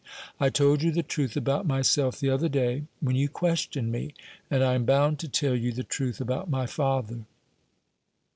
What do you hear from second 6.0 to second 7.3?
about my father."